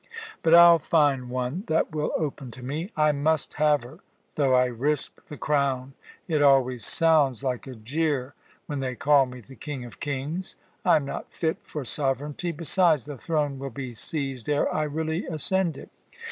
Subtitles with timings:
[0.41, 2.89] But I'll find one that will open to me.
[2.97, 3.99] I must have her,
[4.33, 5.93] though I risk the crown.
[6.27, 8.33] It always sounds like a jeer
[8.65, 10.55] when they call me the King of kings.
[10.83, 12.51] I am not fit for sovereignty.
[12.51, 15.91] Besides, the throne will be seized ere I really ascend it.